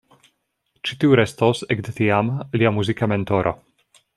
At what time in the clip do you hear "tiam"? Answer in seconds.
1.99-2.35